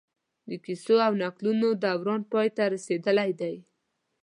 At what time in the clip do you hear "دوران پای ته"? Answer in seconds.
1.83-2.63